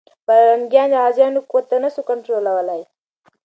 [0.25, 2.81] پرنګیان د غازيانو قوت نه سو کنټرولولی.